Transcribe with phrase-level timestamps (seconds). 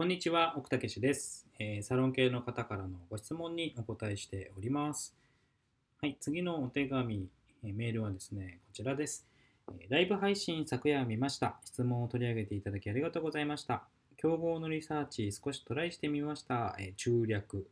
[0.00, 5.14] こんにちは、奥武です、え、サロン系の方からのご質問にお答えしております。
[6.00, 7.28] はい、次のお手紙、
[7.62, 9.28] え、メールはですね、こちらです、
[9.78, 11.60] え、ライブ配信昨夜見ました。
[11.66, 13.82] 質問を取り上げていただきありがとうございました。
[14.16, 16.74] 競合のリサーチ少しトライしてみました。
[16.78, 17.68] え中略、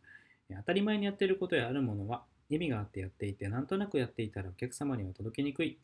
[0.54, 5.78] 当たり前にやっていることやあるものは意味があってやっていて、なんとなくやっていたらお客様には届きにくい。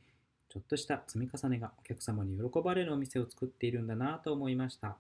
[0.51, 4.99] ちょっとした積み重ねがお客様に喜ばれるお店を作っているんだなと思いました。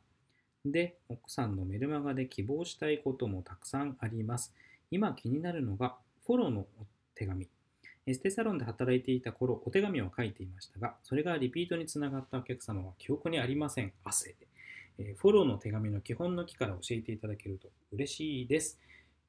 [0.64, 4.54] で、奥さんのメルマガで希望したいこともたくさんあります。
[4.90, 6.66] 今気になるのが、フォローのお
[7.14, 7.48] 手紙。
[8.06, 13.92] エステサロンで働いていた頃、お手紙を書いていましたが、それがリピートにつながったお客様は記憶にありません。
[14.04, 14.46] 汗で。
[14.98, 18.78] えフォローの手紙の基本の木から教えていただけると嬉しいです。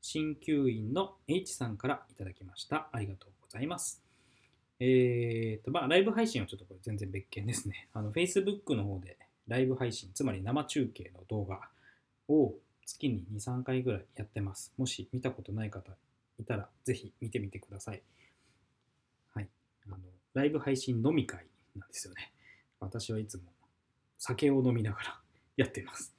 [0.02, 2.90] 鍼灸院の H さんからいただきました。
[2.92, 4.04] ありがとうございます。
[4.80, 7.88] えーと、まあ、ライブ配信はちょっとこれ全然別件ですね。
[7.94, 11.70] あの、Facebook の方でライブ配信、つまり生中継の動画
[12.28, 12.54] を
[12.86, 14.74] 月に2、3回ぐらいやってます。
[14.78, 15.92] もし見たことない方
[16.40, 18.02] いたら、ぜひ見てみてください。
[19.34, 19.50] はい。
[19.88, 19.98] あの、
[20.34, 22.32] ライブ配信飲み会なんですよね。
[22.80, 23.44] 私はいつも
[24.18, 25.22] 酒を飲みながら
[25.58, 26.16] やってます。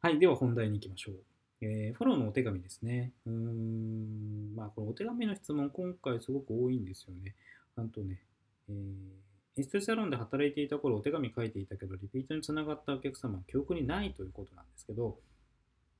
[0.00, 0.18] はい。
[0.18, 1.24] では本題に行きましょう。
[1.60, 3.12] えー、フォローのお手紙ですね。
[3.26, 4.54] うーん。
[4.54, 7.34] まあ、これお手紙の質問、今回すごく多いんですよね。
[7.76, 8.20] あとね、
[8.68, 15.18] えーエステサロンで働いていた頃お手紙書いていたけど、リピートにつながったお客様は記憶にないということなんですけど、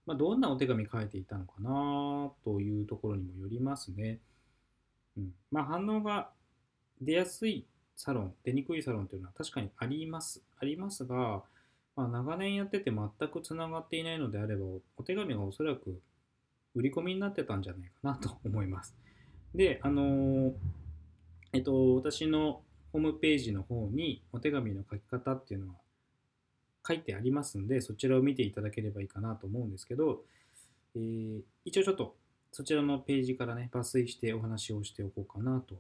[0.06, 4.18] まあ、どんなお手紙書いていたのかなというところにもよりますね。
[5.16, 5.32] うん。
[5.50, 6.30] まあ、反応が
[7.00, 7.64] 出やすい
[7.96, 10.42] サロン、出にくいサロンというのは確かにあります。
[10.60, 11.42] ありますが、
[11.96, 14.64] まあ、長年やってて全くつながっていないのであれば、
[14.96, 16.00] お手紙がおそらく
[16.74, 18.94] 売り込みになってたんじゃないかなと思います。
[19.54, 20.52] で、あのー、
[21.52, 22.62] えっと、私の
[22.94, 25.74] ホームページの方にお手紙の書き方っていうのは
[26.86, 30.22] 書いてありますんで、そちらを見ていただければいいかなと思うんですけど、
[30.94, 32.14] えー、一応ちょっと
[32.52, 35.74] そちらのページからね、抜粋してお話をしておこうかなと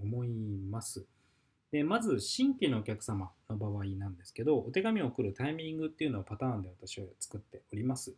[0.00, 0.28] 思い
[0.70, 1.04] ます。
[1.72, 8.14] でまず、新規のお客様の場合なんですけど、お手紙を送るタイミングっていうのをパターンで私は作っております。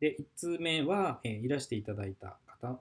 [0.00, 2.80] で、1通目は、えー、いらしていただいた方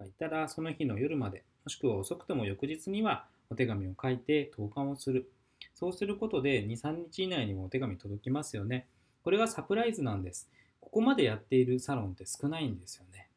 [0.00, 5.30] がいたら、その日の夜まで、もしくは遅くとも翌日にはお手紙を書いて投函をする。
[5.74, 8.86] そうすることで2、3日以内にもお手紙届きますよね。
[9.22, 10.48] これがサプライズなんです。
[10.80, 13.28] ここまでやっているサロンって少ないんですよね。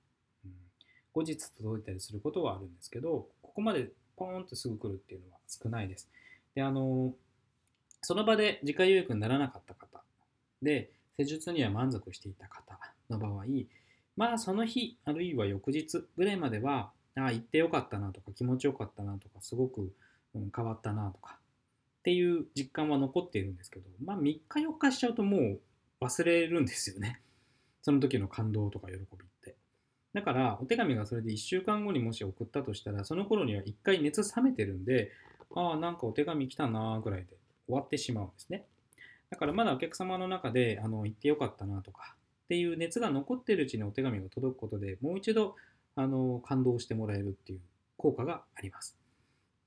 [1.12, 6.09] 後日届いたりすることはあるんですけど、ここまでポーンとすぐ来るっていうのは少ないです。
[6.56, 7.14] で、あの、
[8.02, 10.02] その場で自家予約にならなかった方
[10.62, 13.46] で、施術には満足していた方の場合、
[14.16, 19.94] まあその日、あるいは翌日ぐらいまではああ、行ってよかったなとか気持ちよかったなとかすごく、
[20.35, 21.40] うん、変わったなとか
[22.00, 25.59] っていう実感は残っているんですけど、まあ3日4日しちゃうともう
[26.02, 27.22] 忘れるんですよね。
[27.81, 29.06] その時の感動とか喜びっ
[29.41, 29.56] て。
[30.13, 35.12] だからお手紙がそれで1週間後にもし送ったとしたらその頃には1回熱冷めてるんで
[35.53, 37.38] ああなんかお手紙来たなぐらいで
[37.68, 38.66] 終わってしまうんですね。
[39.30, 42.16] だからまだお客様の中であの行ってよかったなとか
[42.46, 45.56] っていう熱が残ってるうちにお手紙が届くことでもう一度
[46.00, 47.60] あの感動してもらえるっていう
[47.98, 48.98] 効果があります。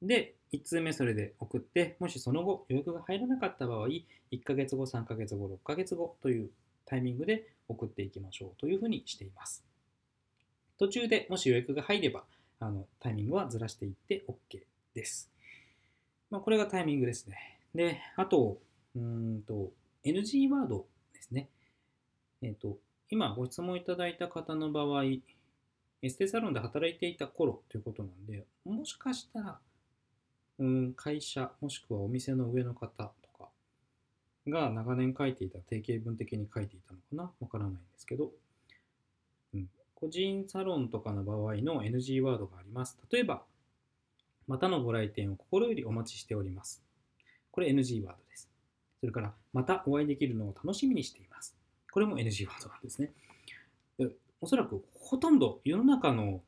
[0.00, 4.04] で、1通目それで送って、もしその後予約が入らなかった場合、1
[4.42, 6.48] ヶ月後、3ヶ月後、6ヶ月後という
[6.86, 9.62] タイミングで送っていきましょうというふうにしています。
[10.78, 12.24] 途中でもし予約が入れば、
[12.60, 14.60] あのタイミングはずらしていって OK
[14.94, 15.30] です。
[16.30, 17.60] まあ、これがタイミングですね。
[17.74, 18.56] で、あと、
[18.96, 19.70] うんと、
[20.02, 21.50] NG ワードですね。
[22.40, 22.78] えっ、ー、と、
[23.10, 25.02] 今ご質問いただいた方の場合、
[26.02, 29.58] エステサロンで働いていた頃ということなんで、もしかしたら、
[30.58, 33.48] うん、会社、もしくはお店の上の方とか
[34.48, 38.32] が長年書いていた定型文的に書いていたのかなわからないんですけど、
[39.54, 42.98] うん、個人サロンとかの場合の NG ワードがあります。
[43.10, 43.42] 例えば、
[44.48, 46.82] またのご来店を心よりお待ちしております。
[47.52, 48.50] これ NG ワードです。
[48.98, 51.56] それから、またお会いできるのを楽しみにしています。
[51.92, 53.12] これも NG ワードなんですね。
[54.42, 56.42] おそらくほとんど世の中の、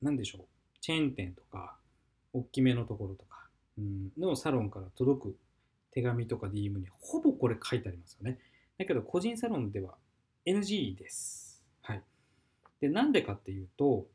[0.00, 0.44] 何でしょう、
[0.80, 1.76] チェーン店とか、
[2.32, 5.36] 大きめのところとか、うん、のサロンから届く
[5.92, 8.38] 手紙とか DM にほぼこれ書いてありますよね。
[8.78, 9.94] だけど個人サロンでは
[10.46, 11.62] NG です。
[11.82, 12.02] はい。
[12.80, 14.06] で、なんでかっていうと、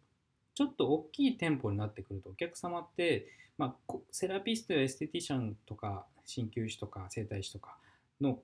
[0.56, 3.28] ちょっと大きい店舗になってくるとお客様って、
[3.60, 7.78] まあ、セラピストやエステティシャンとか鍼灸師とか整体師とか
[8.20, 8.40] の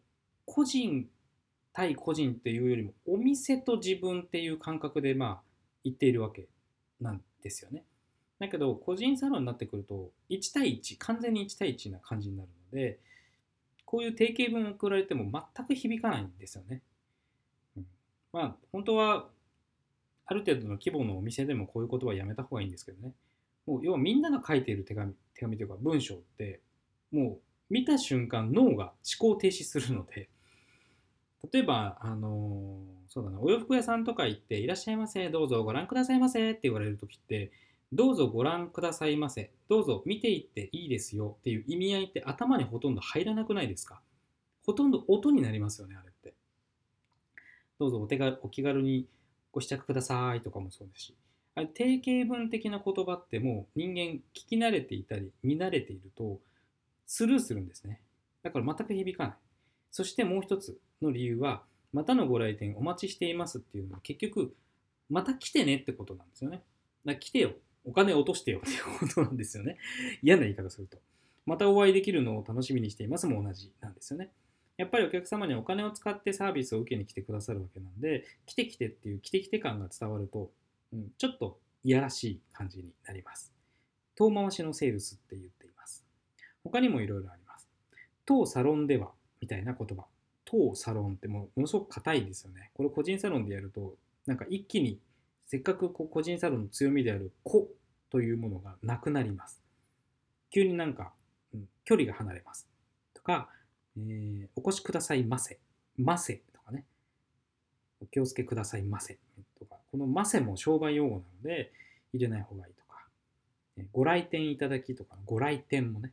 [0.45, 1.07] 個人
[1.73, 5.41] 対個人っていうよりもお店と自分っていう感覚でまあ
[5.83, 6.47] 言っているわけ
[6.99, 7.83] なんですよね。
[8.39, 12.99] だけど個人サロンになってくると1対1完全に1対1な感じになるので
[13.89, 16.83] こういう定型文を送られても全く響かないんですよね。
[18.31, 19.29] まあ、本当は、
[20.25, 23.13] ある程度の規模のお店でもこういう言葉はやめた方がいいんですけどね。
[23.65, 26.61] もう要はみんなが書いている手紙、手紙というか文章って、
[27.11, 30.29] もう見た瞬間脳が思考停止するので、
[31.51, 37.51] 例えば、あの、そうだな、お洋服屋さんとか行って、いらっしゃいませ、どうぞご覧くださいませって言われるときって、
[37.91, 44.01] どうぞご覧くださいませ、どうぞ見ていっていいですよっていう意味合いって頭にほとんど入らなくないですか？
[44.65, 46.35] ほとんど音になりますよね、あれって。
[47.79, 49.07] どうぞお手軽お気軽に
[49.51, 51.15] ご試着くださいとかもそうですし。
[51.55, 56.39] あれ定型文的な言葉ってもう人間聞き慣れていたり見慣れていると
[57.07, 58.01] スルーするんですね。
[58.43, 59.37] だから全く響かない。
[59.89, 64.55] そしてもう一つの理由は、またのご来店お待ちしていますっていうのは結局、
[65.09, 66.61] また来てねってことなんですよね。
[67.05, 67.51] だ来てよ。
[67.85, 69.77] お金落としてよっていうことなんですよね。
[70.21, 70.97] 嫌な言い方すると。
[71.45, 74.29] またお会いできるのを楽しみにしていますも同じなんですよね。
[74.77, 80.51] やっぱりお客様にお金を使ってサービスを受けに来てくださるわけなんで、来て来てっていう来て来て感が伝わると、
[80.93, 83.51] うん、ちょっといやらしい感じになります。
[84.15, 86.05] 遠回しのセールスって言っています。
[86.63, 87.67] 他にもいろいろあります。
[88.25, 89.11] 当サロンでは
[89.41, 90.05] みたいな言葉。
[90.49, 92.71] 当サロンってもものすごく硬いんですよね。
[92.73, 94.99] これ個人サロンでやると、なんか一気に
[95.45, 97.67] せっかくこう個人サロンの強みである個
[98.09, 99.61] というものがなくなります。
[100.51, 101.13] 急になんか、
[101.53, 102.67] うん、距離が離れます。
[103.13, 103.49] とか、
[103.97, 105.59] えー、お越しくださいませ。
[105.97, 106.85] ませとかね。
[108.01, 109.19] お気をつけくださいませ。
[109.59, 111.71] とか、このませも商売用語なので
[112.13, 113.05] 入れない方がいいとか、
[113.77, 116.11] えー、ご来店いただきとか、ご来店もね。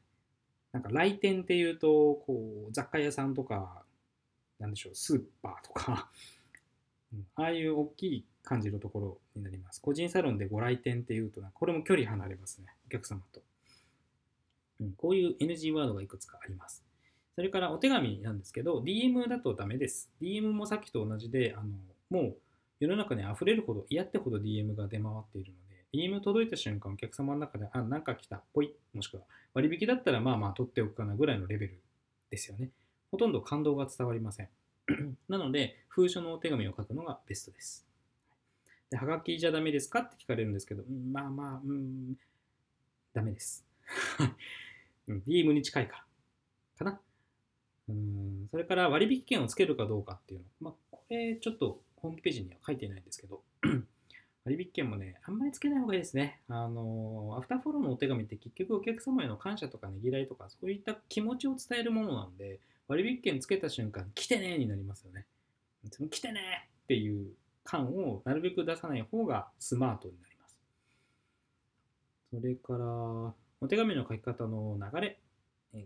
[0.73, 3.86] なんか来店っていうと、こう、雑貨屋さんとか、
[4.59, 6.11] なんでしょう、スーパーとか
[7.37, 9.81] ああいう大きい感じのところになります。
[9.81, 13.43] 個人サロンでご来店っていうと、これも距離離れますね、お客様と。
[14.81, 16.85] うん、こういう NG ワードがいくつかあります。
[17.35, 20.11] それからお手紙なんですけど、DM だとダメです。
[20.21, 21.77] DM もさっきと同じで、あの
[22.11, 22.37] もう
[22.81, 29.23] 世の中に溢れるほど、嫌ってほど DM が出回っているので、DM 届いた瞬間、お客様の中で、あ、なんか来た、ぽい、もしくは
[29.55, 31.81] 割引だったらまあまあ取っておくかなぐらいのレベル
[32.31, 32.71] ですよね。
[33.11, 34.49] ほとんど感動が伝わりません。
[35.29, 37.87] なので、封書のお手紙を書くのがベストです。
[38.91, 42.15] で、はがきじゃダメですかって聞かれるんですけど、まあまあ、うん、
[43.13, 43.65] ダメです。
[45.09, 46.05] DM に近いから。
[46.79, 47.01] かな。
[47.89, 50.47] うんそれから割引券をつけるかどうかっていうの。
[50.61, 53.43] まあ、これちょっとホームページには書いてないんですけど、
[54.45, 56.41] 割引券もね、あんまりつけない方がいいですね。
[56.49, 65.27] あの、アフターフォローのお手紙って結局お客様への感謝とかねぎらいとか、そういった気持ちを伝えるものなんで、割引券つけた瞬間、来てねになりますよね。
[65.91, 67.33] その来てねっていう
[67.65, 70.59] 感をなるべく出さない方がスマートになります。
[72.33, 75.19] それから、お手紙の書き方の流れ。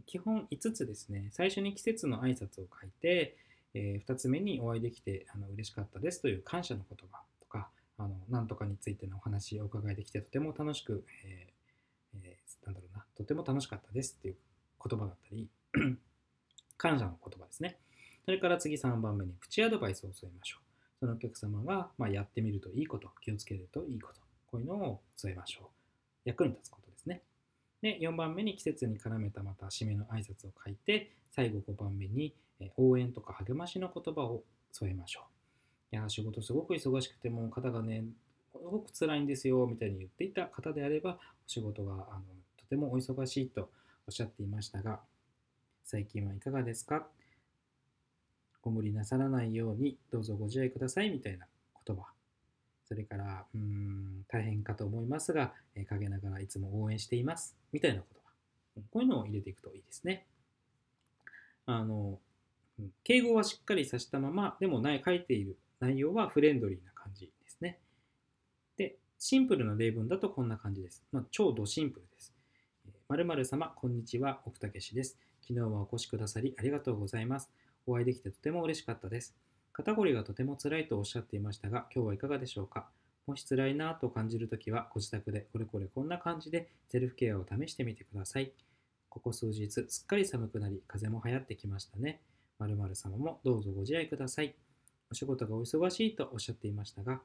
[0.06, 1.30] 基本5つですね。
[1.32, 3.36] 最初に季節の挨拶を書いて、
[3.74, 7.68] え2つ目にお会いできてあの嬉しかったですという感謝の言葉とか、
[7.98, 14.36] あのなんとかについてのお話をお伺いできてとても楽しく、えーえー、なんだろうな、とても楽しかったですっていう
[14.84, 15.48] 言葉だったり、
[16.80, 17.76] 感謝の言葉ですね。
[18.24, 20.64] それから次3番目にプチアドバイスを添えましょう。
[21.00, 25.66] そのお客様が、ま、やってみるといいこと、気をつけるといいこと、こういうのを添えましょう。
[26.24, 27.22] 役に立つことですね。
[27.82, 32.34] で、4番目に季節に絡めたまた締めの挨拶を書いて、最後5番目に
[32.78, 34.42] 応援とか励ましの言葉を
[34.72, 35.20] 添えましょ
[35.92, 35.96] う。
[35.96, 38.04] いや、仕事すごく忙しくても肩がね、
[38.52, 42.22] すごく辛いんですよ、みたいに言っていた方であれば、お仕事があの
[42.56, 43.70] とてもお忙しいと
[44.06, 45.00] おっしゃっていましたが、
[45.90, 47.04] 最近はいかがですか？
[48.62, 51.46] ご無理なさらないようにどうぞご自愛くださいみたいな
[51.84, 52.04] 言葉。
[52.86, 58.82] それから、うん、大変かと思いますが、え陰ながらいつも応援していますみたいな言葉。
[58.92, 60.26] こういうのを入れていくといいですね。
[61.66, 62.20] あの、
[63.02, 67.80] 敬語はしっかりさしたまま、でもない書いている内容はフレンドリーな感じですね。
[68.76, 71.02] で、シンプルな例文だとこんな感じです。
[71.10, 72.32] まあ、超ドシンプルです。
[73.08, 75.18] 〇〇様、こんにちは、奥武史です。
[75.50, 77.50] 昨日はお越しくださりありがとうございます。
[77.84, 79.34] お会いできてとても嬉しかったです。
[79.72, 82.88] 肩こりがとても辛いとおっしゃっていましたが、今日はいかがでしょうか？
[83.26, 88.52] もし辛いなと感じるときは、ご自宅でこれこれこんな感じでセルフケアを試してみてください。
[89.08, 92.20] ここ数日、すっかり寒くなり、風も流行ってきましたね。
[92.60, 94.54] 〇〇様もどうぞご自愛ください。
[95.10, 97.22] お仕事がお忙しいとおっしゃっていましたが、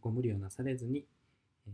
[0.00, 1.06] ご無理をなされずに、
[1.68, 1.70] え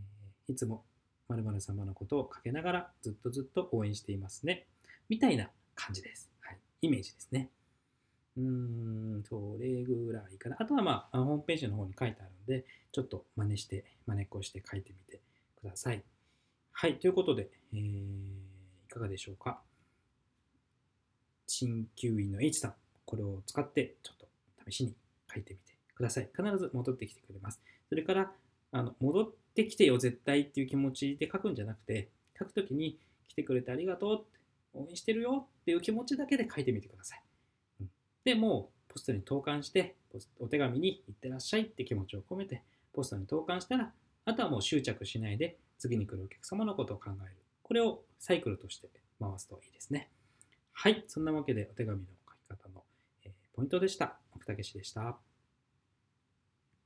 [0.49, 0.83] ー、いつも
[1.29, 4.67] 〇〇様のことをかけながらずっとずっと応援していますね。
[5.09, 6.31] みたいな感じです。
[6.39, 6.57] はい。
[6.81, 7.49] イメージですね。
[8.37, 10.57] うーん、それぐらいかな。
[10.59, 15.21] あとはまあ、ホームページの方に書いてあるんで、ちょっと真似して、真似っこして書いてみて
[15.61, 16.03] ください。
[16.71, 16.99] はい。
[16.99, 19.61] ということで、えー、いかがでしょうか。
[21.47, 22.73] 鍼灸院の H さん、
[23.05, 24.27] これを使って、ちょっと
[24.69, 24.95] 試しに
[25.33, 26.29] 書いてみてください。
[26.35, 27.61] 必ず戻ってきてくれます。
[27.87, 28.31] それから、
[28.71, 34.39] あの戻ってきてよ、絶対っていう気持ちで書くんじゃなくて、書くときに来てくれてありがとうって、
[34.75, 37.21] 応援してるよっていう気持ちだけで書いてみてください。
[37.81, 37.89] うん
[38.23, 39.95] で、もうポストに投函して、
[40.39, 42.63] お手紙に行ってらっしゃいって気持ちを込めて、
[42.93, 43.91] ポストに投函したら、
[44.25, 47.35] あとはもう執着しないで、次に来るお客様のことを考える。
[47.61, 48.89] これをサイクルとして
[49.19, 50.09] 回すといいですね。
[50.71, 52.83] はい、そんなわけでお手紙の書き方の、
[53.25, 54.17] えポイントでした。
[54.35, 55.17] 奥武史でした。